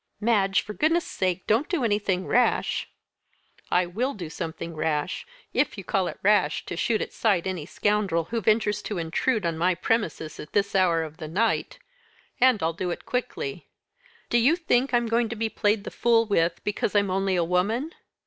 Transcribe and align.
"Madge, 0.19 0.61
for 0.61 0.73
goodness 0.73 1.05
sake 1.05 1.45
don't 1.45 1.69
do 1.69 1.83
anything 1.83 2.25
rash!" 2.25 2.89
"I 3.69 3.85
will 3.85 4.15
do 4.15 4.31
something 4.31 4.75
rash 4.75 5.27
if 5.53 5.77
you 5.77 5.83
call 5.83 6.07
it 6.07 6.17
rash 6.23 6.65
to 6.65 6.75
shoot 6.75 7.03
at 7.03 7.13
sight 7.13 7.45
any 7.45 7.67
scoundrel 7.67 8.23
who 8.31 8.41
ventures 8.41 8.81
to 8.81 8.97
intrude 8.97 9.45
on 9.45 9.59
my 9.59 9.75
premises 9.75 10.39
at 10.39 10.53
this 10.53 10.73
hour 10.73 11.03
of 11.03 11.17
the 11.17 11.27
night! 11.27 11.77
and 12.39 12.63
I'll 12.63 12.73
do 12.73 12.89
it 12.89 13.05
quickly! 13.05 13.67
Do 14.31 14.39
you 14.39 14.55
think 14.55 14.91
I'm 14.91 15.05
going 15.05 15.29
to 15.29 15.35
be 15.35 15.49
played 15.49 15.83
the 15.83 15.91
fool 15.91 16.25
with 16.25 16.63
because 16.63 16.95
I'm 16.95 17.11
only 17.11 17.35
a 17.35 17.43
woman! 17.43 17.93